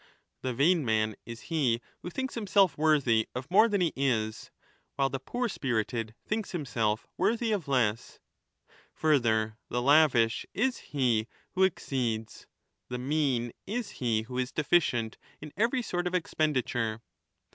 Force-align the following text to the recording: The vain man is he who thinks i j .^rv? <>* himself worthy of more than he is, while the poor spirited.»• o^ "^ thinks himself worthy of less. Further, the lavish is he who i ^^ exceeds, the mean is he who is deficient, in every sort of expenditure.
The 0.41 0.51
vain 0.55 0.83
man 0.83 1.13
is 1.27 1.41
he 1.41 1.79
who 2.01 2.09
thinks 2.09 2.35
i 2.35 2.39
j 2.39 2.39
.^rv? 2.39 2.41
<>* 2.41 2.41
himself 2.49 2.75
worthy 2.75 3.29
of 3.35 3.51
more 3.51 3.67
than 3.67 3.81
he 3.81 3.93
is, 3.95 4.49
while 4.95 5.11
the 5.11 5.19
poor 5.19 5.47
spirited.»• 5.47 6.07
o^ 6.09 6.13
"^ 6.13 6.13
thinks 6.27 6.53
himself 6.53 7.05
worthy 7.17 7.51
of 7.51 7.67
less. 7.67 8.17
Further, 8.95 9.59
the 9.69 9.79
lavish 9.79 10.43
is 10.55 10.77
he 10.79 11.27
who 11.51 11.61
i 11.63 11.67
^^ 11.67 11.67
exceeds, 11.67 12.47
the 12.89 12.97
mean 12.97 13.51
is 13.67 13.91
he 14.01 14.23
who 14.23 14.39
is 14.39 14.51
deficient, 14.51 15.19
in 15.39 15.53
every 15.55 15.83
sort 15.83 16.07
of 16.07 16.15
expenditure. 16.15 17.03